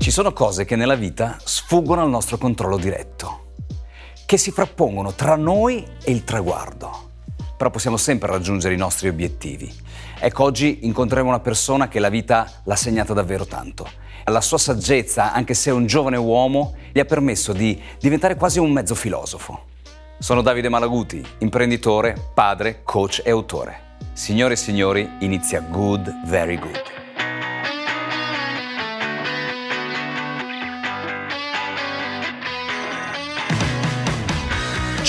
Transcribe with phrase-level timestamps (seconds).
[0.00, 3.52] Ci sono cose che nella vita sfuggono al nostro controllo diretto,
[4.24, 7.10] che si frappongono tra noi e il traguardo.
[7.54, 9.70] Però possiamo sempre raggiungere i nostri obiettivi.
[10.18, 13.86] Ecco, oggi incontreremo una persona che la vita l'ha segnata davvero tanto.
[14.24, 18.72] La sua saggezza, anche se un giovane uomo, gli ha permesso di diventare quasi un
[18.72, 19.66] mezzo filosofo.
[20.18, 23.98] Sono Davide Malaguti, imprenditore, padre, coach e autore.
[24.14, 26.99] Signore e signori, inizia Good, Very Good.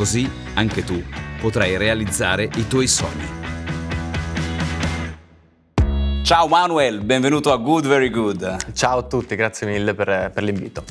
[0.00, 1.04] Così anche tu
[1.38, 3.28] potrai realizzare i tuoi sogni.
[6.22, 8.72] Ciao Manuel, benvenuto a Good Very Good.
[8.72, 10.84] Ciao a tutti, grazie mille per, per l'invito.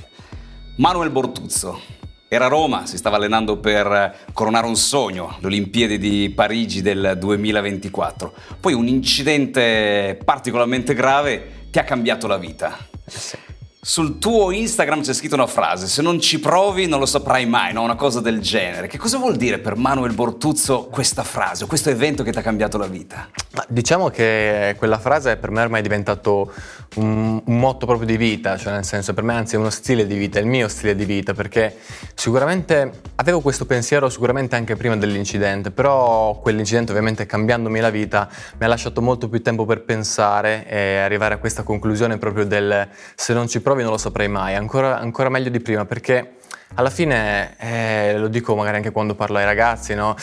[0.78, 1.82] Manuel Bortuzzo.
[2.28, 7.16] Era a Roma, si stava allenando per coronare un sogno, le Olimpiadi di Parigi del
[7.18, 8.32] 2024.
[8.60, 12.78] Poi un incidente particolarmente grave ti ha cambiato la vita.
[13.08, 13.49] Sì.
[13.82, 17.72] Sul tuo Instagram c'è scritto una frase, se non ci provi non lo saprai mai,
[17.72, 17.82] no?
[17.82, 18.88] Una cosa del genere.
[18.88, 22.78] Che cosa vuol dire per Manuel Bortuzzo questa frase, questo evento che ti ha cambiato
[22.78, 23.30] la vita?
[23.54, 26.52] Ma diciamo che quella frase per me ormai è diventato
[26.96, 30.06] un, un, motto proprio di vita, cioè nel senso per me anzi è uno stile
[30.06, 31.78] di vita, il mio stile di vita, perché
[32.16, 38.28] sicuramente avevo questo pensiero sicuramente anche prima dell'incidente, però quell'incidente ovviamente cambiandomi la vita
[38.58, 42.90] mi ha lasciato molto più tempo per pensare e arrivare a questa conclusione proprio del
[43.16, 46.38] se non ci provi non lo saprei mai, ancora, ancora meglio di prima perché
[46.76, 50.16] alla fine, eh, lo dico magari anche quando parlo ai ragazzi, no?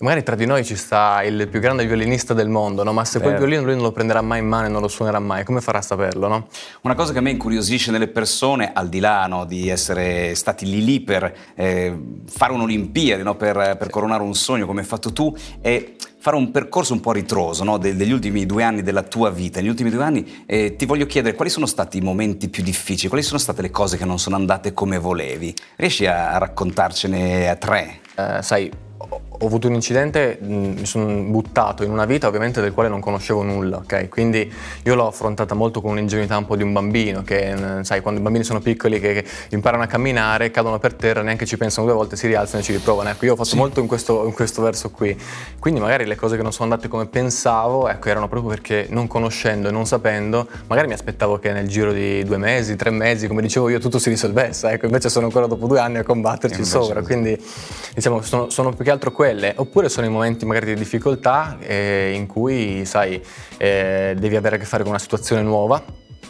[0.00, 2.94] Magari tra di noi ci sta il più grande violinista del mondo, no?
[2.94, 5.18] ma se quel violino lui non lo prenderà mai in mano e non lo suonerà
[5.18, 6.26] mai, come farà a saperlo?
[6.26, 6.46] No?
[6.82, 10.64] Una cosa che a me incuriosisce nelle persone, al di là no, di essere stati
[10.64, 15.36] lì lì per eh, fare un'Olimpiade, per, per coronare un sogno come hai fatto tu,
[15.60, 17.78] è fare un percorso un po' ritroso no?
[17.78, 19.58] De- degli ultimi due anni della tua vita.
[19.60, 23.08] Negli ultimi due anni eh, ti voglio chiedere quali sono stati i momenti più difficili,
[23.08, 25.54] quali sono state le cose che non sono andate come volevi.
[25.76, 28.00] Riesci a, raccontarcene a tre?
[28.14, 28.70] Eh, sai,
[29.42, 33.42] ho avuto un incidente, mi sono buttato in una vita ovviamente del quale non conoscevo
[33.42, 34.10] nulla, ok?
[34.10, 34.52] Quindi
[34.82, 38.22] io l'ho affrontata molto con un'ingenuità un po' di un bambino, che sai, quando i
[38.22, 41.94] bambini sono piccoli che, che imparano a camminare, cadono per terra, neanche ci pensano due
[41.94, 43.08] volte, si rialzano e ci riprovano.
[43.08, 43.56] Ecco, io ho fatto sì.
[43.56, 45.18] molto in questo, in questo, verso qui.
[45.58, 49.06] Quindi magari le cose che non sono andate come pensavo, ecco, erano proprio perché non
[49.06, 53.26] conoscendo e non sapendo, magari mi aspettavo che nel giro di due mesi, tre mesi,
[53.26, 56.62] come dicevo io, tutto si risolvesse, ecco, invece sono ancora dopo due anni a combatterci
[56.62, 57.00] sopra.
[57.02, 57.42] Quindi
[57.94, 61.58] diciamo, sono, sono più che altro quello quelle, oppure sono i momenti magari di difficoltà
[61.60, 63.22] eh, in cui, sai,
[63.58, 65.82] eh, devi avere a che fare con una situazione nuova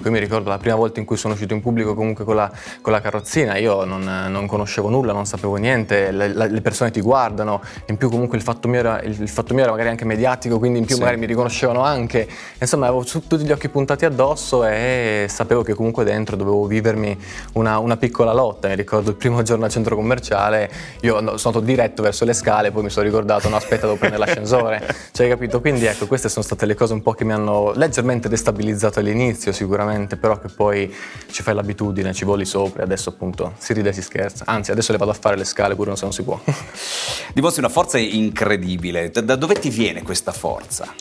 [0.03, 2.51] io mi ricordo la prima volta in cui sono uscito in pubblico comunque con la,
[2.81, 7.01] con la carrozzina, io non, non, conoscevo nulla, non sapevo niente, le, le, persone ti
[7.01, 10.07] guardano, in più comunque il fatto, mio era, il, il fatto mio era magari anche
[10.07, 11.01] mediatico, quindi in più sì.
[11.01, 12.27] magari mi riconoscevano anche.
[12.59, 17.19] Insomma, avevo tutti gli occhi puntati addosso e sapevo che comunque dentro dovevo vivermi
[17.55, 18.69] una, una piccola lotta.
[18.69, 20.71] Mi ricordo il primo giorno al centro commerciale,
[21.03, 24.25] io sono andato diretto verso le scale, poi mi sono ricordato, no aspetta, devo prendere
[24.25, 25.09] l'ascensore.
[25.13, 25.61] Cioè, hai capito?
[25.61, 29.53] Quindi ecco, queste sono state le cose un po' che mi hanno leggermente destabilizzato all'inizio
[29.53, 30.95] sicuramente sicuramente, però che poi
[31.31, 34.45] ci fai l'abitudine, ci voli sopra e adesso appunto si ride e si scherza.
[34.47, 36.39] Anzi, adesso le vado a fare le scale pure se non si può.
[37.35, 39.11] Dimostri una forza incredibile.
[39.11, 40.93] Da dove ti viene questa forza?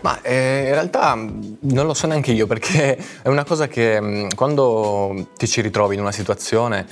[0.00, 5.28] Ma eh, in realtà non lo so neanche io perché è una cosa che quando
[5.36, 6.86] ti ci ritrovi in una situazione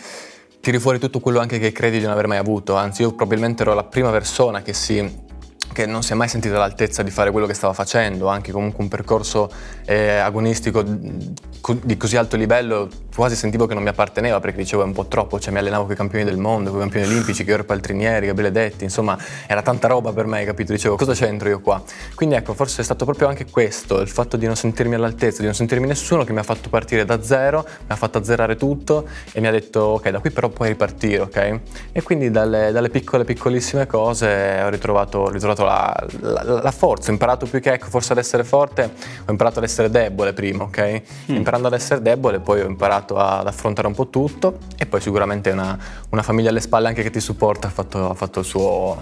[0.61, 2.75] tiri fuori tutto quello anche che credi di non aver mai avuto.
[2.77, 5.31] Anzi, io probabilmente ero la prima persona che si
[5.73, 8.83] che non si è mai sentita all'altezza di fare quello che stava facendo, anche comunque
[8.83, 9.51] un percorso
[9.85, 14.85] eh, agonistico di così alto livello, quasi sentivo che non mi apparteneva perché dicevo è
[14.85, 17.45] un po' troppo, cioè mi allenavo con i campioni del mondo, con i campioni olimpici,
[17.45, 19.17] Gheorghe Paltrinieri, Gabriele Detti, insomma
[19.47, 20.73] era tanta roba per me, capito?
[20.73, 21.81] Dicevo cosa c'entro io qua?
[22.15, 25.45] Quindi ecco, forse è stato proprio anche questo, il fatto di non sentirmi all'altezza, di
[25.45, 29.07] non sentirmi nessuno che mi ha fatto partire da zero, mi ha fatto azzerare tutto
[29.31, 31.61] e mi ha detto ok, da qui però puoi ripartire, ok?
[31.93, 37.11] E quindi dalle, dalle piccole, piccolissime cose ho ritrovato, ritrovato imparato la, la, la, forza,
[37.11, 38.91] ho imparato più che ecco, forse ad essere forte,
[39.27, 41.03] ho imparato ad essere debole prima, ok?
[41.31, 41.37] Mm.
[41.37, 45.51] Imparando ad essere debole poi ho imparato ad affrontare un po' tutto e poi sicuramente
[45.51, 45.79] una,
[46.11, 48.99] una famiglia alle spalle anche che ti supporta ha fatto, ha fatto il, suo,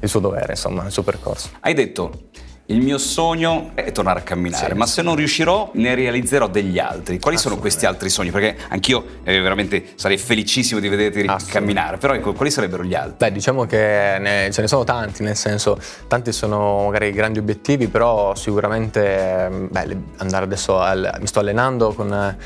[0.00, 1.50] il suo dovere, insomma, il suo percorso.
[1.60, 2.26] Hai detto
[2.70, 6.78] il mio sogno è tornare a camminare, sì, ma se non riuscirò ne realizzerò degli
[6.78, 7.18] altri.
[7.18, 8.30] Quali sono questi altri sogni?
[8.30, 13.16] Perché anch'io eh, veramente sarei felicissimo di vederti camminare, però ecco, quali sarebbero gli altri?
[13.16, 15.78] Beh, diciamo che ne, ce ne sono tanti, nel senso,
[16.08, 22.36] tanti sono magari grandi obiettivi, però sicuramente beh, andare adesso, al, mi sto allenando con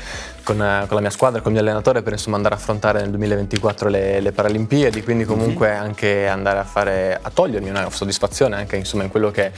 [0.43, 3.01] con, eh, con, la mia squadra, con il mio allenatore per insomma, andare a affrontare
[3.01, 5.81] nel 2024 le, le Paralimpiadi, quindi comunque mm-hmm.
[5.81, 9.51] anche andare a fare, a togliermi una soddisfazione anche insomma, in quello che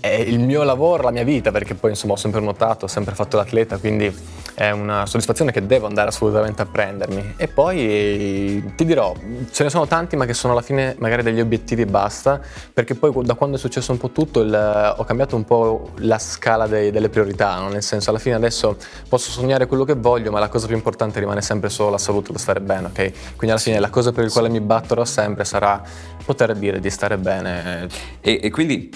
[0.00, 3.14] è il mio lavoro, la mia vita, perché poi insomma ho sempre nuotato, ho sempre
[3.14, 4.14] fatto l'atleta, quindi
[4.56, 7.34] è una soddisfazione che devo andare assolutamente a prendermi.
[7.36, 9.14] E poi ti dirò,
[9.50, 12.40] ce ne sono tanti, ma che sono alla fine magari degli obiettivi e basta,
[12.72, 16.18] perché poi da quando è successo un po' tutto il, ho cambiato un po' la
[16.18, 17.68] scala dei, delle priorità, no?
[17.68, 18.78] nel senso alla fine adesso
[19.10, 22.32] posso sognare quello che voglio, ma la cosa più importante rimane sempre solo la salute,
[22.32, 23.12] da stare bene, ok?
[23.36, 25.82] Quindi alla fine la cosa per la quale mi batterò sempre sarà
[26.24, 27.88] poter dire di stare bene.
[28.22, 28.90] E, e quindi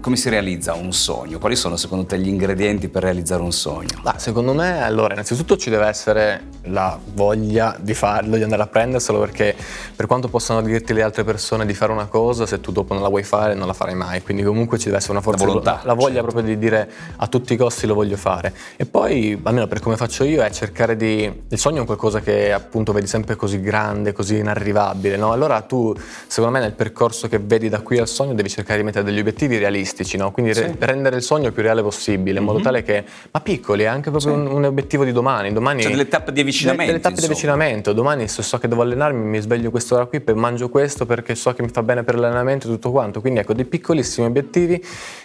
[0.00, 1.38] come si realizza un sogno?
[1.38, 4.00] Quali sono secondo te gli ingredienti per realizzare un sogno?
[4.04, 8.66] Ah, secondo me, allora, innanzitutto ci deve essere la voglia di farlo, di andare a
[8.66, 9.54] prenderselo, perché
[9.94, 13.02] per quanto possano dirti le altre persone di fare una cosa, se tu dopo non
[13.02, 14.22] la vuoi fare, non la farai mai.
[14.22, 16.30] Quindi comunque ci deve essere una forza, la, volontà, la voglia certo.
[16.30, 18.52] proprio di dire a tutti i costi lo voglio fare.
[18.76, 21.42] E poi, almeno per come faccio io, è cercare di...
[21.48, 25.32] Il sogno è qualcosa che appunto vedi sempre così grande, così inarrivabile, no?
[25.32, 25.94] Allora tu,
[26.26, 29.18] secondo me, nel percorso che vedi da qui al sogno devi cercare di mettere degli
[29.18, 30.30] obiettivi realistici, no?
[30.30, 30.60] quindi sì.
[30.60, 32.66] re- rendere il sogno il più reale possibile, in modo mm-hmm.
[32.66, 34.38] tale che, ma piccoli, è anche proprio sì.
[34.38, 35.52] un, un, obiettivo di domani.
[35.52, 36.59] domani cioè delle tappe di avvicinamento.
[36.64, 37.14] Delle, tappe insomma.
[37.14, 41.34] di avvicinamento, domani se so che devo allenarmi mi sveglio quest'ora qui, mangio questo perché
[41.34, 44.84] so che mi fa bene per l'allenamento e tutto quanto, quindi ecco dei piccolissimi obiettivi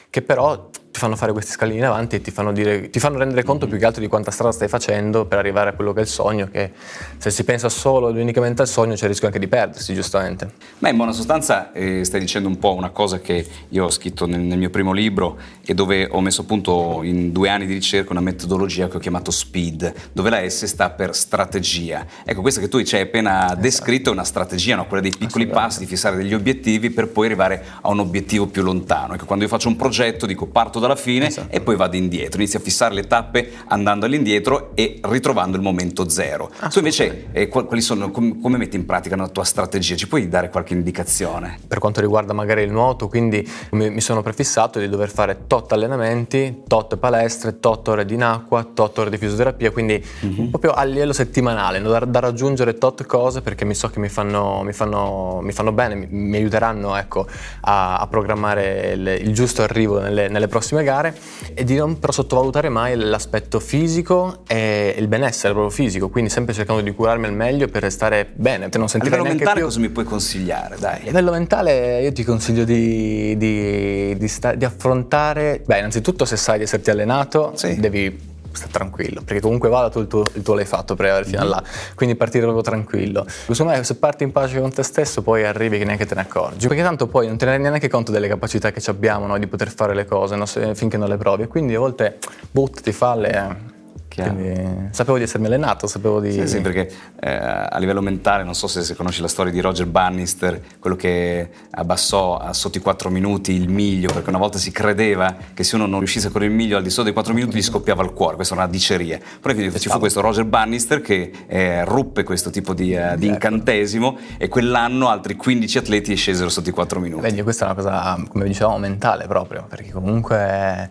[0.09, 3.18] che però ti fanno fare questi scalini in avanti e ti fanno, dire, ti fanno
[3.18, 6.00] rendere conto più che altro di quanta strada stai facendo per arrivare a quello che
[6.00, 6.71] è il sogno, che
[7.18, 10.51] se si pensa solo ed unicamente al sogno c'è il rischio anche di perdersi, giustamente.
[10.80, 14.25] Ma in buona sostanza eh, stai dicendo un po' una cosa che io ho scritto
[14.25, 18.12] nel, nel, mio primo libro e dove ho messo appunto in due anni di ricerca
[18.12, 22.06] una metodologia che ho chiamato SPEED, dove la S sta per strategia.
[22.24, 23.59] Ecco, questa che tu ci hai appena esatto.
[23.59, 24.88] descritto è una strategia, no?
[24.88, 28.63] quella dei piccoli passi, di fissare degli obiettivi per poi arrivare a un obiettivo più
[28.63, 29.15] lontano.
[29.15, 31.55] Ecco, quando io faccio un progetto dico parto dalla fine esatto.
[31.55, 36.09] e poi vado indietro, inizio a fissare le tappe andando all'indietro e ritrovando il momento
[36.09, 36.51] zero.
[36.69, 39.95] Tu invece eh, quali sono, com- come metti in pratica la tua strategia?
[39.95, 41.57] Ci puoi dare qualche indicazione?
[41.67, 46.63] Per quanto riguarda magari il nuoto, quindi mi sono prefissato di dover fare tot allenamenti,
[46.67, 50.49] tot palestre, tot ore di acqua, tot ore di fisioterapia, quindi mm-hmm.
[50.49, 54.61] proprio a livello settimanale, da, da, raggiungere tot cose perché mi so che mi fanno,
[54.63, 57.27] mi fanno, mi fanno bene, mi, mi aiuteranno ecco,
[57.61, 61.16] a, a, programmare il, il giusto arrivo nelle, nelle prossime gare
[61.54, 66.54] e di non però sottovalutare mai l'aspetto fisico e il benessere proprio fisico, quindi sempre
[66.54, 69.66] cercando di curarmi al meglio per stare bene, per non sentire A livello mentale più...
[69.68, 70.77] cosa mi puoi consigliare?
[70.77, 71.01] Dai.
[71.01, 76.38] A livello mentale io ti consiglio di, di, di, sta, di affrontare, beh innanzitutto se
[76.38, 77.80] sai di esserti allenato sì.
[77.80, 81.25] devi sta tranquillo, perché comunque vada tu il tuo, il tuo l'hai fatto per arrivare
[81.25, 81.49] fino mm-hmm.
[81.49, 81.63] là,
[81.95, 83.25] quindi partire proprio tranquillo.
[83.27, 86.21] Secondo me se parti in pace con te stesso poi arrivi che neanche te ne
[86.21, 89.39] accorgi, perché tanto poi non te ne rendi neanche conto delle capacità che abbiamo noi
[89.39, 90.45] di poter fare le cose no?
[90.45, 92.17] Se, finché non le provi, quindi a volte
[92.51, 93.75] buttati, falle eh.
[94.21, 96.31] Quindi, sapevo di essermi allenato, sapevo di...
[96.31, 99.59] Sì, sì, perché eh, a livello mentale, non so se, se, conosci la storia di
[99.59, 104.57] Roger Bannister, quello che abbassò a sotto i 4 minuti il miglio, perché una volta
[104.57, 107.13] si credeva che se uno non riuscisse a correre il miglio al di sotto dei
[107.13, 109.19] 4 minuti gli scoppiava il cuore, questa è una diceria.
[109.39, 114.17] Poi ci fu questo Roger Bannister che eh, ruppe questo tipo di, uh, di, incantesimo
[114.38, 117.22] e quell'anno altri 15 atleti scesero sotto i 4 minuti.
[117.22, 120.89] Vedi, questa è una cosa, come dicevamo, mentale proprio, perché comunque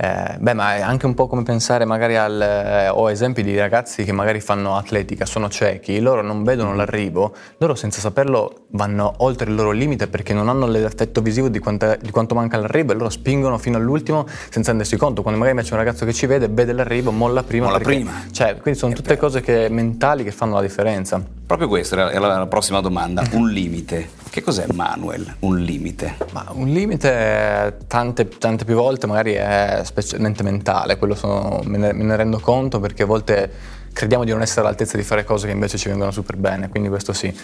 [0.00, 2.40] eh, beh, ma è anche un po' come pensare magari al...
[2.40, 7.34] Eh, ho esempi di ragazzi che magari fanno atletica, sono ciechi, loro non vedono l'arrivo,
[7.56, 11.96] loro senza saperlo vanno oltre il loro limite perché non hanno l'effetto visivo di, quanta,
[11.96, 15.22] di quanto manca l'arrivo e loro spingono fino all'ultimo senza rendersi conto.
[15.22, 17.66] Quando magari invece un ragazzo che ci vede, vede l'arrivo, molla prima.
[17.66, 18.12] Molla perché, prima.
[18.30, 21.37] Cioè, quindi sono tutte cose che, mentali che fanno la differenza.
[21.48, 24.10] Proprio questa è la, prossima domanda, un limite.
[24.28, 26.16] Che cos'è Manuel, un limite?
[26.32, 31.94] Ma un limite tante, tante più volte magari è specialmente mentale, quello sono, me, ne,
[31.94, 33.50] me ne rendo conto perché a volte
[33.94, 36.90] crediamo di non essere all'altezza di fare cose che invece ci vengono super bene, quindi
[36.90, 37.34] questo sì.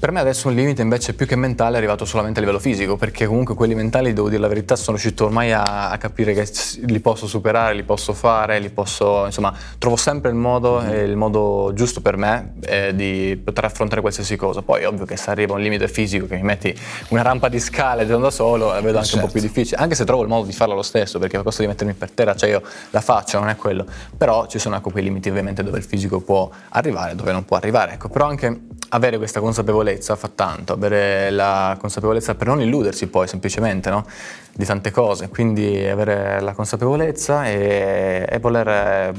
[0.00, 2.96] Per me adesso un limite invece più che mentale è arrivato solamente a livello fisico,
[2.96, 6.48] perché comunque quelli mentali, devo dire la verità, sono riuscito ormai a, a capire che
[6.86, 11.04] li posso superare, li posso fare, li posso, insomma, trovo sempre il modo, mm-hmm.
[11.04, 14.62] il modo giusto per me eh, di poter affrontare qualsiasi cosa.
[14.62, 16.72] Poi ovvio che se arriva un limite fisico, che mi metti
[17.08, 19.16] una rampa di scale da solo, la vedo anche certo.
[19.16, 19.56] un po' più certo.
[19.56, 21.94] difficile, anche se trovo il modo di farlo lo stesso, perché a costo di mettermi
[21.94, 23.84] per terra, cioè io la faccio, non è quello.
[24.16, 27.56] Però ci sono anche quei limiti ovviamente dove il fisico può arrivare, dove non può
[27.56, 27.94] arrivare.
[27.94, 33.06] Ecco, però anche avere questa consapevolezza consapevolezza fa tanto, avere la consapevolezza per non illudersi
[33.06, 34.04] poi semplicemente no?
[34.52, 39.14] di tante cose, quindi avere la consapevolezza e, e voler,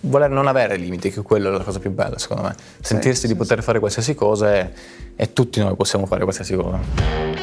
[0.00, 3.26] voler, non avere limiti, che quello è la cosa più bella secondo me, sentirsi sì,
[3.26, 3.64] di sì, poter sì.
[3.64, 4.70] fare qualsiasi cosa e,
[5.16, 7.33] e tutti noi possiamo fare qualsiasi cosa.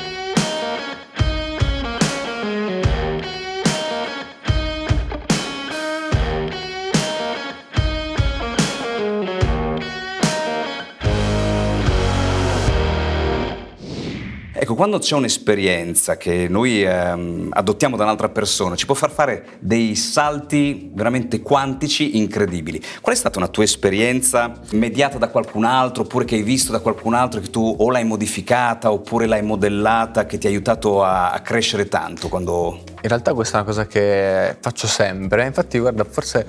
[14.72, 19.58] Ecco, quando c'è un'esperienza che noi ehm, adottiamo da un'altra persona, ci può far fare
[19.60, 22.82] dei salti veramente quantici incredibili.
[23.02, 26.80] Qual è stata una tua esperienza mediata da qualcun altro, oppure che hai visto da
[26.80, 31.32] qualcun altro che tu o l'hai modificata oppure l'hai modellata, che ti ha aiutato a,
[31.32, 32.91] a crescere tanto quando...
[33.04, 36.46] In realtà questa è una cosa che faccio sempre, infatti guarda, forse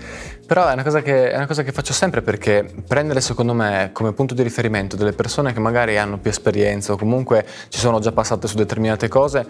[0.52, 4.12] però è una, che, è una, cosa che, faccio sempre perché prendere secondo me come
[4.12, 8.12] punto di riferimento delle persone che magari hanno più esperienza o comunque ci sono già
[8.12, 9.46] passate su determinate cose,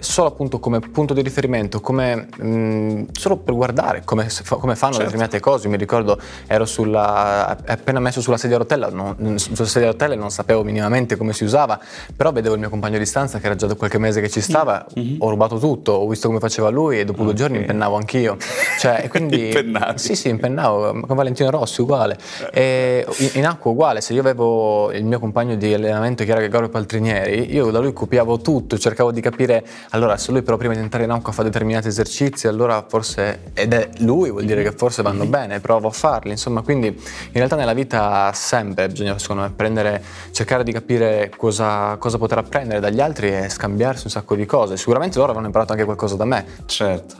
[0.00, 5.04] solo appunto come punto di riferimento, come, mh, solo per guardare come, come fanno certo.
[5.04, 5.66] determinate cose.
[5.66, 9.92] Io mi ricordo ero sulla, appena messo sulla sedia a rotella, non, sulla sedia a
[9.92, 11.78] rotelle non sapevo minimamente come si usava,
[12.16, 14.40] però vedevo il mio compagno di stanza che era già da qualche mese che ci
[14.40, 15.16] stava, mm-hmm.
[15.20, 17.32] ho rubato tutto, ho visto come faceva lui e dopo okay.
[17.32, 18.36] due giorni impennavo anch'io.
[18.78, 19.52] Cioè, e quindi?
[19.94, 22.16] Sì, sì, impennavo, con Valentino Rossi uguale.
[22.52, 26.40] E in, in, acqua uguale, se io avevo il mio compagno di allenamento che era
[26.40, 30.74] Gregorio Paltrinieri, io da lui copiavo tutto, cercavo di capire, allora se lui però prima
[30.74, 34.72] di entrare in acqua fa determinati esercizi, allora forse, ed è lui, vuol dire che
[34.72, 35.30] forse vanno mm-hmm.
[35.30, 40.02] bene, provo a farli, insomma, quindi in realtà nella vita sempre bisogna secondo me prendere,
[40.30, 44.76] cercare di capire cosa, cosa poter apprendere dagli altri e scambiarsi un sacco di cose.
[44.76, 46.44] Sicuramente loro avranno imparato anche qualcosa da me.
[46.66, 47.16] Certo.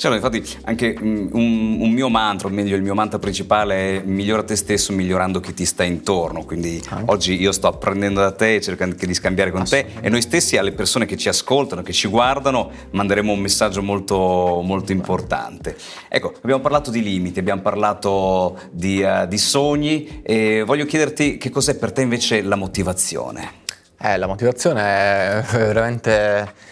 [0.00, 4.02] Certo, infatti anche mm, un, un, mio mantra, o meglio il mio mantra principale è
[4.02, 7.02] migliora te stesso migliorando chi ti sta intorno, quindi ah.
[7.04, 10.72] oggi io sto apprendendo da te, cercando di scambiare con te e noi stessi alle
[10.72, 15.76] persone che ci ascoltano, che ci guardano, manderemo un messaggio molto, molto importante.
[16.08, 21.50] Ecco, abbiamo parlato di limiti, abbiamo parlato di, uh, di sogni e voglio chiederti che
[21.50, 23.58] cos'è per te invece la motivazione.
[24.00, 26.70] Eh, la motivazione è veramente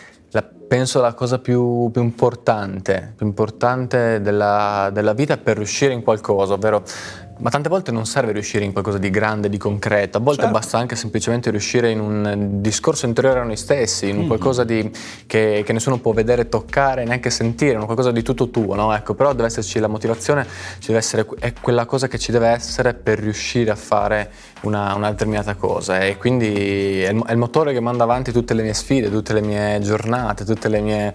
[0.68, 6.52] penso la cosa più, più importante, più importante della, della, vita per riuscire in qualcosa,
[6.52, 6.84] ovvero
[7.38, 10.58] ma tante volte non serve riuscire in qualcosa di grande, di concreto, a volte certo.
[10.58, 14.26] basta anche semplicemente riuscire in un discorso interiore a noi stessi, in un mm.
[14.26, 14.90] qualcosa di,
[15.26, 18.92] che, che, nessuno può vedere, toccare, neanche sentire, un qualcosa di tutto tuo, no?
[18.92, 20.44] Ecco, però deve esserci la motivazione,
[20.78, 24.30] ci deve essere, è quella cosa che ci deve essere per riuscire a fare
[24.62, 28.54] una, una determinata cosa e quindi è il, è il motore che manda avanti tutte
[28.54, 31.14] le mie sfide, tutte le mie giornate, tutte le mie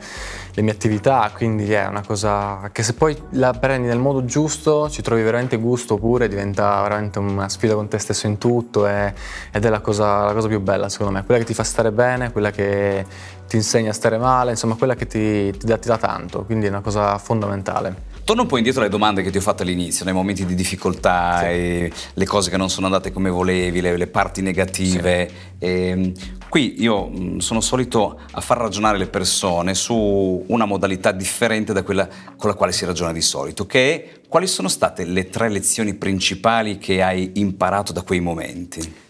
[0.56, 4.88] le mie attività, quindi è una cosa che se poi la prendi nel modo giusto
[4.88, 9.14] ci trovi veramente gusto pure, diventa veramente una sfida con te stesso in tutto e,
[9.52, 11.92] ed è la cosa, la cosa più bella secondo me, quella che ti fa stare
[11.92, 13.06] bene, quella che
[13.48, 16.68] ti insegna a stare male, insomma quella che ti, ti, dà, ti dà tanto, quindi
[16.68, 18.12] è una cosa fondamentale.
[18.24, 21.40] Torno un po' indietro alle domande che ti ho fatto all'inizio, nei momenti di difficoltà,
[21.42, 21.92] sì.
[22.14, 25.28] le cose che non sono andate come volevi, le, le parti negative.
[25.28, 25.66] Sì.
[25.66, 26.12] E, ehm,
[26.50, 32.08] qui io sono solito a far ragionare le persone su una modalità differente da quella
[32.38, 35.96] con la quale si ragiona di solito, che è quali sono state le tre lezioni
[35.96, 39.02] principali che hai imparato da quei momenti?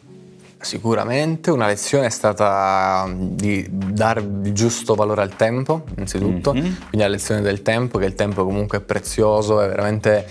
[0.63, 6.63] Sicuramente una lezione è stata di dare il giusto valore al tempo, innanzitutto, mm-hmm.
[6.63, 10.25] quindi la lezione del tempo, che il tempo comunque è prezioso, è veramente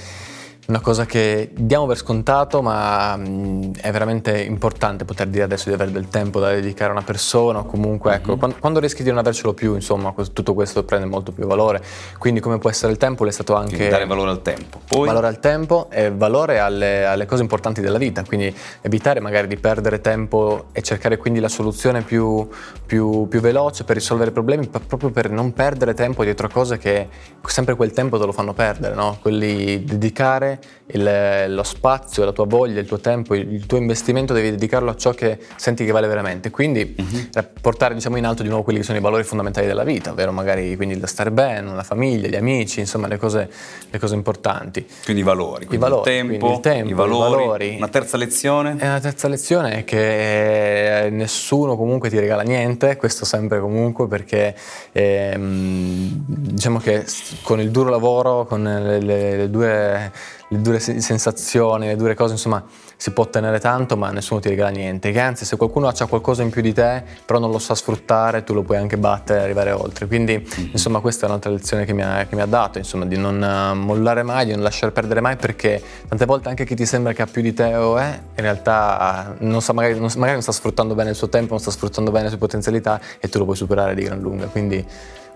[0.65, 5.75] una cosa che diamo per scontato, ma mm, è veramente importante poter dire adesso di
[5.75, 8.39] avere del tempo da dedicare a una persona o comunque, ecco, mm-hmm.
[8.39, 11.83] quando, quando, rischi di non avercelo più, insomma, tutto questo prende molto più valore.
[12.17, 13.75] Quindi come può essere il tempo, è stato anche...
[13.75, 14.81] Quindi dare valore al tempo.
[14.87, 15.07] Poi...
[15.07, 19.57] Valore al tempo e valore alle, alle, cose importanti della vita, quindi evitare magari di
[19.57, 22.49] perdere tempo e cercare quindi la soluzione più,
[22.87, 26.79] più, più veloce per risolvere i problemi, proprio per non perdere tempo dietro a cose
[26.79, 27.09] che
[27.47, 29.19] sempre quel tempo te lo fanno perdere, no?
[29.21, 30.52] Quelli dedicare
[30.87, 34.91] il, lo spazio, la tua voglia, il tuo tempo, il, il, tuo investimento devi dedicarlo
[34.91, 36.51] a ciò che senti che vale veramente.
[36.51, 37.45] Quindi uh-huh.
[37.61, 40.33] portare diciamo, in alto di nuovo quelli che sono i valori fondamentali della vita, ovvero
[40.33, 43.51] magari quindi il stare bene, la famiglia, gli amici, insomma le cose,
[43.91, 44.87] le cose importanti.
[45.05, 47.77] Quindi i valori, quindi I valori, il, tempo, il tempo, i valori, i valori.
[47.77, 48.77] Una terza lezione?
[48.79, 54.55] E una terza lezione è che nessuno comunque ti regala niente, questo sempre comunque perché
[54.93, 57.05] ehm, diciamo che
[57.43, 60.11] con il duro lavoro, con le, le, le due
[60.53, 62.63] le dure sensazioni, le dure cose, insomma,
[62.97, 65.11] si può ottenere tanto, ma nessuno ti regala niente.
[65.11, 68.45] Che anzi, se qualcuno ha qualcosa in più di te, però non lo sa sfruttare,
[68.45, 70.07] tu lo puoi anche battere e arrivare oltre.
[70.07, 70.71] Quindi, mm-hmm.
[70.73, 73.43] insomma, questa è un'altra lezione che mi ha, che mi ha dato, insomma, di non
[73.43, 77.15] eh, mollare mai, di non lasciare perdere mai, perché tante volte anche chi ti sembra
[77.15, 80.43] che ha più di te o è, in realtà non sa, magari, non, magari non
[80.43, 83.39] sta sfruttando bene il suo tempo, non sta sfruttando bene le sue potenzialità e tu
[83.39, 84.47] lo puoi superare di gran lunga.
[84.47, 84.87] Quindi,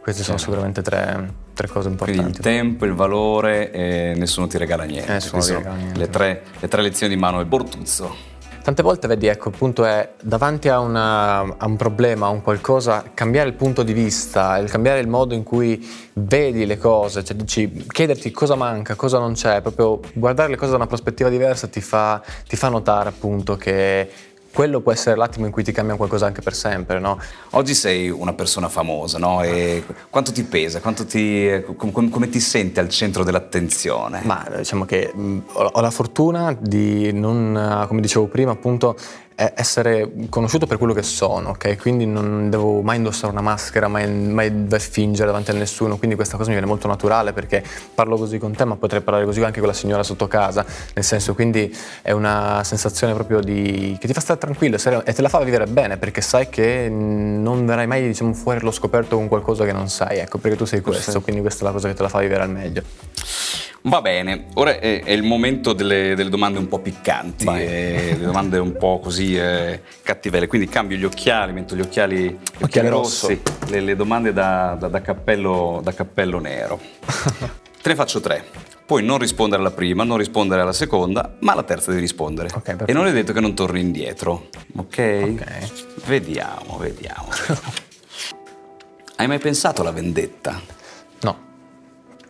[0.07, 2.21] queste sono sicuramente tre, tre, cose importanti.
[2.21, 5.11] Quindi il tempo, il valore e nessuno ti regala niente.
[5.11, 5.99] Nessuno ti regala niente.
[5.99, 8.15] Le tre, le tre lezioni di Manuel Bortuzzo.
[8.63, 12.41] Tante volte vedi, ecco, il punto è davanti a, una, a, un problema, a un
[12.41, 17.25] qualcosa, cambiare il punto di vista, il cambiare il modo in cui vedi le cose,
[17.25, 21.29] cioè dici, chiederti cosa manca, cosa non c'è, proprio guardare le cose da una prospettiva
[21.29, 24.09] diversa ti fa, ti fa notare appunto che
[24.57, 27.21] quello può essere l'attimo in cui ti cambia qualcosa anche per sempre, no?
[27.51, 29.43] Oggi sei una persona famosa, no?
[29.43, 30.81] E quanto ti pesa?
[30.81, 34.23] Quanto ti, com, come ti senti al centro dell'attenzione?
[34.25, 38.97] Ma diciamo che mh, ho la fortuna di non, come dicevo prima, appunto,
[39.37, 41.77] essere conosciuto per quello che sono, ok?
[41.77, 46.39] Quindi non devo mai indossare una maschera, mai, mai fingere davanti a nessuno, quindi questa
[46.39, 47.63] cosa mi viene molto naturale perché
[47.95, 50.65] parlo così con te, ma potrei parlare così anche con la signora sotto casa,
[50.95, 55.23] nel senso quindi è una sensazione proprio di, che ti fa stare tranquillo e te
[55.23, 59.29] la fa vivere bene perché sai che non verrai mai diciamo, fuori allo scoperto con
[59.29, 61.21] qualcosa che non sai, ecco, perché tu sei questo, sì.
[61.21, 62.83] quindi questa è la cosa che te la fa vivere al meglio.
[63.87, 68.25] Va bene, ora è, è il momento delle, delle, domande un po' piccanti, eh, le
[68.25, 72.63] domande un po' così eh, cattivelle, quindi cambio gli occhiali, metto gli occhiali, gli occhiali,
[72.63, 76.81] occhiali rossi, le, le, domande da, da, da, cappello, da cappello nero.
[77.81, 78.45] Te ne faccio tre.
[78.85, 82.51] Puoi non rispondere alla prima, non rispondere alla seconda, ma alla terza devi rispondere.
[82.53, 84.49] Okay, e non è detto che non torni indietro.
[84.79, 85.29] Ok?
[85.31, 86.05] Ok.
[86.07, 87.29] Vediamo, vediamo.
[89.15, 90.61] Hai mai pensato alla vendetta?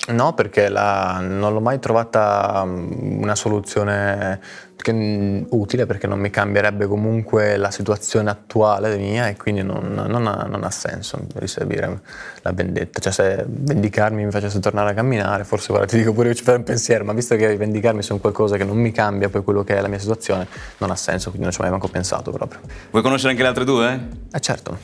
[0.09, 0.35] No.
[0.35, 4.41] Perché la, non l'ho mai trovata mm, una soluzione
[4.77, 9.93] che, mm, utile perché non mi cambierebbe comunque la situazione attuale mia e quindi non,
[9.95, 12.01] non, ha, non ha, senso riservire
[12.43, 13.01] la vendetta.
[13.01, 16.45] Cioè se vendicarmi mi facesse tornare a camminare, forse guarda ti dico pure io ci
[16.45, 19.65] farei un pensiero, ma visto che vendicarmi su qualcosa che non mi cambia poi quello
[19.65, 20.47] che è la mia situazione,
[20.79, 22.61] non ha senso, quindi non ci ho mai manco pensato proprio.
[22.91, 24.09] Vuoi conoscere anche le altre due?
[24.33, 24.79] Eh certo.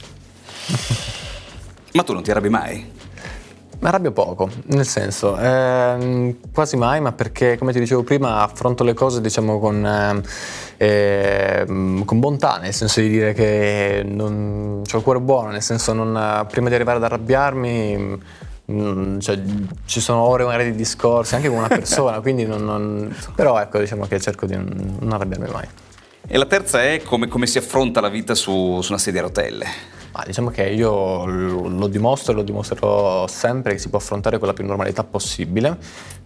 [1.92, 3.01] ma tu non ti arrabbi mai?
[3.82, 8.84] Mi arrabbio poco, nel senso, ehm, quasi mai, ma perché, come ti dicevo prima, affronto
[8.84, 10.22] le cose diciamo con,
[10.76, 15.92] eh, con bontà, nel senso di dire che non, ho il cuore buono, nel senso
[15.94, 18.20] non, prima di arrivare ad arrabbiarmi
[18.70, 19.40] mm, cioè,
[19.84, 23.80] ci sono ore magari di discorsi anche con una persona, quindi non, non, però ecco
[23.80, 25.66] diciamo che cerco di non, non arrabbiarmi mai.
[26.28, 29.24] E la terza è come, come si affronta la vita su, su una sedia a
[29.24, 29.66] rotelle.
[30.12, 34.46] Ma diciamo che io lo dimostro e lo dimostrerò sempre che si può affrontare con
[34.46, 35.78] la più normalità possibile,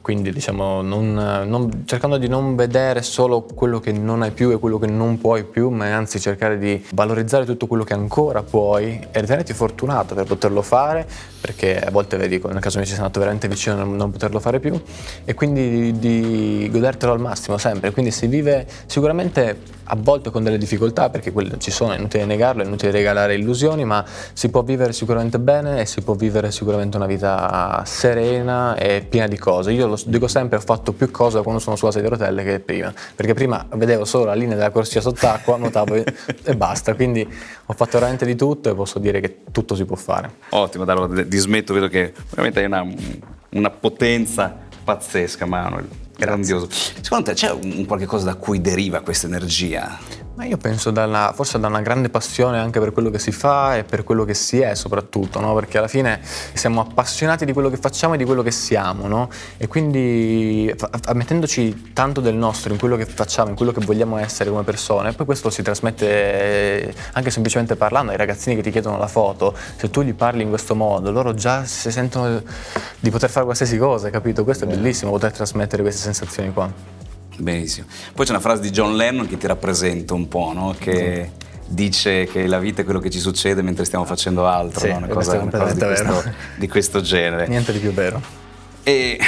[0.07, 4.59] quindi diciamo non, non, cercando di non vedere solo quello che non hai più e
[4.59, 9.05] quello che non puoi più, ma anzi cercare di valorizzare tutto quello che ancora puoi
[9.11, 11.07] e ritenerti fortunato per poterlo fare,
[11.41, 14.39] perché a volte vedi nel caso mi ci sei andato veramente vicino a non, poterlo
[14.41, 14.81] fare più,
[15.25, 20.43] e quindi di, di godertelo al massimo sempre, quindi si vive sicuramente a volte con
[20.43, 24.49] delle difficoltà, perché quelle ci sono, è inutile negarlo, è inutile regalare illusioni, ma si
[24.49, 29.39] può vivere sicuramente bene e si può vivere sicuramente una vita serena e piena di
[29.39, 29.73] cose.
[29.73, 32.61] Io lo dico sempre, ho fatto più cose quando sono sulla sedia a rotelle che
[32.61, 36.05] prima, perché prima vedevo solo la linea della corsia sott'acqua, nuotavo e,
[36.45, 37.27] e, basta, quindi
[37.67, 40.31] ho fatto veramente di tutto e posso dire che tutto si può fare.
[40.51, 42.87] Ottimo, allora dismetto, vedo che veramente hai una,
[43.51, 45.89] una potenza pazzesca Manuel.
[46.17, 46.69] Grandioso.
[46.71, 50.26] Secondo te c'è un, qualche cosa da cui deriva questa energia?
[50.37, 53.79] Ma io penso dalla, forse da una grande passione anche per quello che si fa
[53.79, 55.55] e per quello che si è soprattutto, no?
[55.55, 56.21] perché alla fine
[56.53, 59.31] siamo appassionati di quello che facciamo e di quello che siamo no?
[59.57, 60.71] e quindi
[61.15, 65.15] mettendoci tanto del nostro in quello che facciamo, in quello che vogliamo essere come persone,
[65.15, 69.89] poi questo si trasmette anche semplicemente parlando ai ragazzini che ti chiedono la foto, se
[69.89, 72.43] tu gli parli in questo modo loro già si sentono
[73.01, 74.45] di poter fare qualsiasi cosa, capito?
[74.45, 77.06] Questo è bellissimo poter trasmettere queste sensazioni qua.
[77.39, 77.87] Benissimo.
[78.15, 80.75] Poi c'è una frase di John Lennon che ti rappresenta un po', no?
[80.79, 81.31] Che
[81.67, 84.99] dice che la vita è quello che ci succede mentre stiamo facendo altro, sì, no?
[84.99, 87.49] una cosa, una cosa di, questo, di, questo, genere.
[87.49, 88.21] Niente di più vero.
[88.83, 89.19] E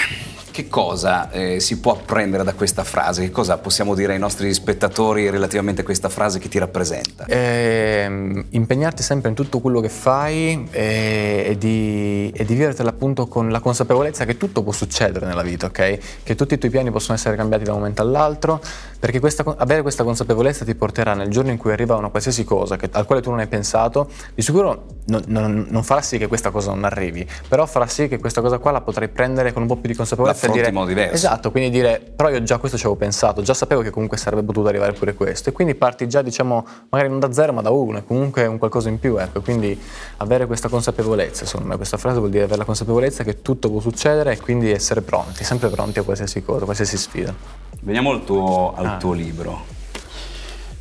[0.58, 3.22] che cosa eh, si può apprendere da questa frase?
[3.22, 7.26] Che cosa possiamo dire ai nostri spettatori relativamente a questa frase che ti rappresenta?
[7.26, 13.50] Eh, impegnarti sempre in tutto quello che fai e, e, di, e vivertela appunto con
[13.50, 15.98] la consapevolezza che tutto può succedere nella vita, ok?
[16.24, 18.60] Che tutti i tuoi piani possono essere cambiati da un momento all'altro,
[18.98, 22.76] perché questa, avere questa consapevolezza ti porterà nel giorno in cui arriva una qualsiasi cosa
[22.76, 26.26] che, al quale tu non hai pensato, di sicuro non, non, non, farà sì che
[26.26, 29.62] questa cosa non arrivi, però farà sì che questa cosa qua la potrai prendere con
[29.62, 31.14] un po' più di consapevolezza dire, in modo diverso.
[31.14, 34.42] Esatto, quindi dire, però io già questo ci avevo pensato, già sapevo che comunque sarebbe
[34.42, 35.48] potuto arrivare pure questo.
[35.48, 38.58] E quindi parti già, diciamo, magari non da zero ma da uno, e comunque un
[38.58, 39.40] qualcosa in più, ecco.
[39.40, 39.78] Quindi
[40.18, 43.80] avere questa consapevolezza, secondo me, questa frase vuol dire avere la consapevolezza che tutto può
[43.80, 47.66] succedere e quindi essere pronti, sempre pronti a qualsiasi cosa, a qualsiasi sfida.
[47.80, 48.96] Veniamo al tuo, al ah.
[48.96, 49.64] tuo libro.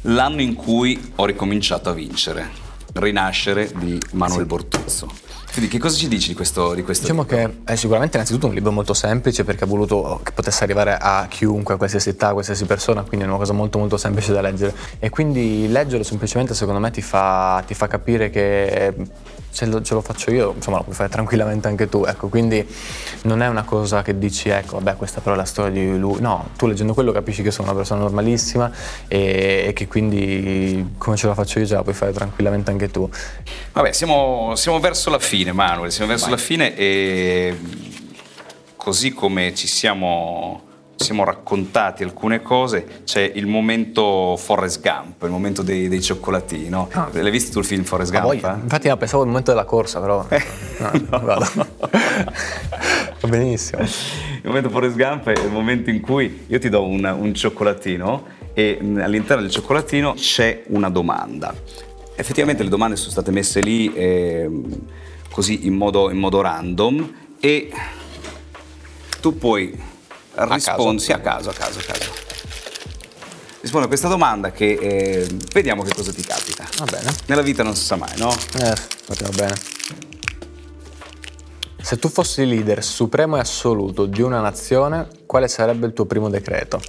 [0.01, 2.49] L'anno in cui ho ricominciato a vincere,
[2.93, 4.45] Rinascere di Manuel sì.
[4.45, 5.25] Bortuzzo.
[5.51, 7.35] Quindi che cosa ci dici di questo, di questo diciamo libro?
[7.63, 11.25] che è sicuramente innanzitutto un libro molto semplice perché ha voluto che potesse arrivare a
[11.27, 14.41] chiunque, a qualsiasi età, a qualsiasi persona, quindi è una cosa molto molto semplice da
[14.41, 14.75] leggere.
[14.99, 18.93] E quindi leggerlo semplicemente secondo me ti fa, ti fa capire che
[19.49, 22.65] se lo, ce lo faccio io, insomma lo puoi fare tranquillamente anche tu, ecco, quindi
[23.23, 26.19] non è una cosa che dici, ecco, vabbè, questa però è la storia di lui,
[26.21, 28.71] no, tu leggendo quello capisci che sono una persona normalissima
[29.07, 32.89] e, e che quindi come ce la faccio io ce la puoi fare tranquillamente anche
[32.91, 33.09] tu.
[33.73, 36.35] Vabbè, siamo, siamo verso la fine, Manuel, siamo verso Vai.
[36.35, 37.57] la fine e
[38.75, 40.66] così come ci siamo
[40.97, 46.89] siamo raccontati alcune cose, c'è il momento Forrest Gump, il momento dei, dei cioccolatini, no?
[46.91, 47.09] Ah.
[47.11, 48.43] L'hai visto tu il film Forrest Gump?
[48.43, 48.61] Eh?
[48.63, 50.25] Infatti no, pensavo al momento della corsa, però...
[50.29, 50.43] Eh.
[51.09, 51.65] No, no.
[53.19, 53.81] Va benissimo.
[53.81, 58.25] Il momento Forrest Gump è il momento in cui io ti do un, un cioccolatino
[58.53, 61.53] e all'interno del cioccolatino c'è una domanda.
[62.15, 64.49] Effettivamente le domande sono state messe lì eh,
[65.31, 67.71] così in modo, in modo random e
[69.19, 69.95] tu puoi
[70.45, 72.11] rispondi sì, a caso, a caso, a caso.
[73.59, 76.65] Rispondi a questa domanda che eh, vediamo che cosa ti capita.
[76.77, 77.11] Va bene.
[77.25, 78.31] Nella vita non si sa mai, no?
[78.31, 78.73] Eh,
[79.07, 79.55] va bene.
[81.81, 86.29] Se tu fossi leader supremo e assoluto di una nazione, quale sarebbe il tuo primo
[86.29, 86.81] decreto?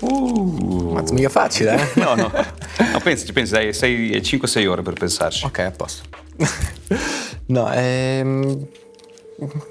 [0.00, 0.92] Uh.
[0.92, 1.88] Ma mica facile, eh?
[2.00, 2.30] no, no.
[2.30, 5.44] No, pensaci, pensi, dai, 5-6 ore per pensarci.
[5.44, 6.02] Ok, a posto.
[7.46, 8.66] no, ehm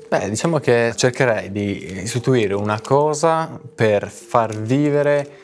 [0.09, 5.39] Beh, diciamo che cercherei di istituire una cosa per far vivere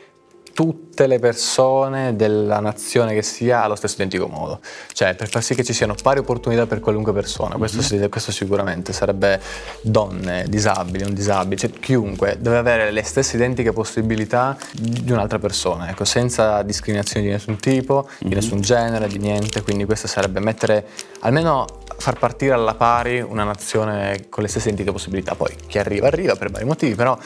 [0.98, 4.58] tutte le persone della nazione che sia allo stesso identico modo,
[4.92, 8.08] cioè per far sì che ci siano pari opportunità per qualunque persona, questo, mm-hmm.
[8.08, 9.40] questo sicuramente sarebbe
[9.80, 15.88] donne, disabili, non disabili, cioè chiunque deve avere le stesse identiche possibilità di un'altra persona,
[15.88, 18.28] ecco, senza discriminazioni di nessun tipo, mm-hmm.
[18.28, 20.84] di nessun genere, di niente, quindi questo sarebbe mettere
[21.20, 21.64] almeno
[21.98, 25.34] far partire alla pari una nazione con le stesse identiche possibilità.
[25.34, 27.16] Poi chi arriva arriva per vari motivi, però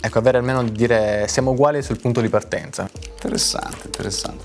[0.00, 2.88] ecco, avere almeno di dire siamo uguali sul punto di partenza.
[3.14, 4.44] Interessante, interessante.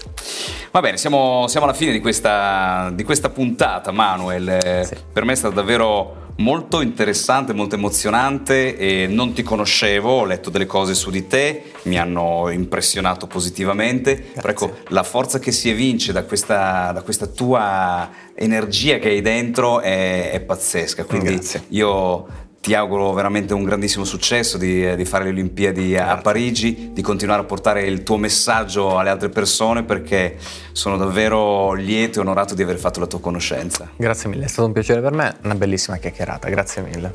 [0.72, 4.86] Va bene, siamo, siamo alla fine di questa, di questa puntata, Manuel.
[4.86, 4.96] Sì.
[5.12, 10.50] Per me è stato davvero molto interessante, molto emozionante e non ti conoscevo, ho letto
[10.50, 15.70] delle cose su di te, mi hanno impressionato positivamente, però ecco, la forza che si
[15.70, 21.64] evince da questa, da questa tua energia che hai dentro è, è pazzesca, quindi Grazie.
[21.70, 27.02] io ti auguro veramente un grandissimo successo di, di fare le Olimpiadi a Parigi, di
[27.04, 30.36] continuare a portare il tuo messaggio alle altre persone perché
[30.72, 33.92] sono davvero lieto e onorato di aver fatto la tua conoscenza.
[33.96, 37.14] Grazie mille, è stato un piacere per me, una bellissima chiacchierata, grazie mille.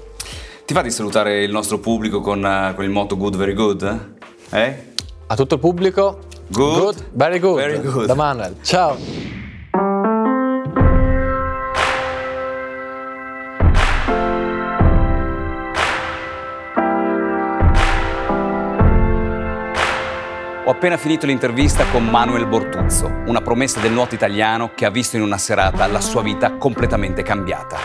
[0.64, 4.14] Ti fa di salutare il nostro pubblico con, con il motto Good Very Good?
[4.50, 4.92] Eh?
[5.26, 7.56] A tutto il pubblico, Good, good very, good.
[7.56, 8.06] very good.
[8.06, 9.29] Da Manuel, ciao!
[20.70, 25.16] Ho appena finito l'intervista con Manuel Bortuzzo, una promessa del nuoto italiano che ha visto
[25.16, 27.76] in una serata la sua vita completamente cambiata.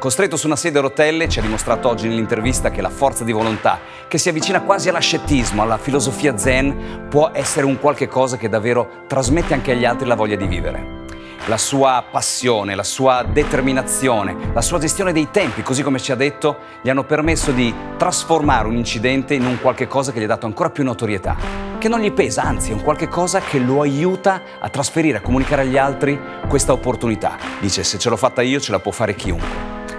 [0.00, 3.30] Costretto su una sedia a rotelle, ci ha dimostrato oggi nell'intervista che la forza di
[3.30, 8.48] volontà, che si avvicina quasi all'ascetismo, alla filosofia zen, può essere un qualche cosa che
[8.48, 11.02] davvero trasmette anche agli altri la voglia di vivere
[11.46, 16.14] la sua passione, la sua determinazione, la sua gestione dei tempi, così come ci ha
[16.14, 20.28] detto, gli hanno permesso di trasformare un incidente in un qualche cosa che gli ha
[20.28, 21.36] dato ancora più notorietà,
[21.84, 25.20] che non gli pesa, anzi è un qualche cosa che lo aiuta a trasferire, a
[25.20, 26.18] comunicare agli altri
[26.48, 27.36] questa opportunità.
[27.60, 29.46] Dice, se ce l'ho fatta io, ce la può fare chiunque.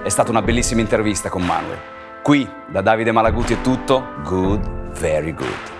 [0.01, 1.77] È stata una bellissima intervista con Manuel.
[2.23, 4.67] Qui, da Davide Malaguti è tutto, good,
[4.97, 5.74] very good.